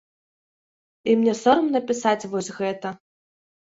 І 1.11 1.15
мне 1.21 1.33
сорамна 1.43 1.79
пісаць 1.93 2.21
вось 2.35 2.55
гэта. 2.61 2.99